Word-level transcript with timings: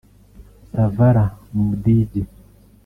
Savara 0.71 1.25
Mudigi 1.55 2.21